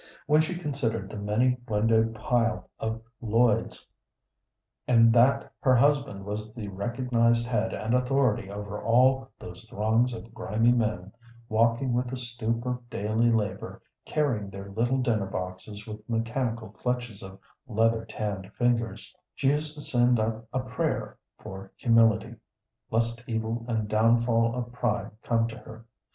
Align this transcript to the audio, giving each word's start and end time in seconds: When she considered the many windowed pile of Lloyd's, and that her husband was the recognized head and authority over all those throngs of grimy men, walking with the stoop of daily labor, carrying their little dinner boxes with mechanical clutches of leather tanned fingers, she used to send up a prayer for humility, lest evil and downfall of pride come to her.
When 0.25 0.41
she 0.41 0.57
considered 0.57 1.11
the 1.11 1.17
many 1.17 1.59
windowed 1.67 2.15
pile 2.15 2.71
of 2.79 3.03
Lloyd's, 3.21 3.85
and 4.87 5.13
that 5.13 5.51
her 5.59 5.75
husband 5.75 6.25
was 6.25 6.51
the 6.55 6.69
recognized 6.69 7.45
head 7.45 7.71
and 7.71 7.93
authority 7.93 8.49
over 8.49 8.81
all 8.81 9.29
those 9.37 9.69
throngs 9.69 10.15
of 10.15 10.33
grimy 10.33 10.71
men, 10.71 11.11
walking 11.49 11.93
with 11.93 12.07
the 12.09 12.17
stoop 12.17 12.65
of 12.65 12.89
daily 12.89 13.29
labor, 13.31 13.79
carrying 14.03 14.49
their 14.49 14.71
little 14.71 14.97
dinner 14.97 15.27
boxes 15.27 15.85
with 15.85 16.09
mechanical 16.09 16.69
clutches 16.71 17.21
of 17.21 17.37
leather 17.67 18.03
tanned 18.03 18.51
fingers, 18.55 19.15
she 19.35 19.49
used 19.49 19.75
to 19.75 19.83
send 19.83 20.19
up 20.19 20.47
a 20.51 20.61
prayer 20.61 21.15
for 21.37 21.71
humility, 21.75 22.33
lest 22.89 23.23
evil 23.27 23.63
and 23.67 23.87
downfall 23.87 24.55
of 24.55 24.71
pride 24.73 25.11
come 25.21 25.47
to 25.47 25.59
her. 25.59 25.85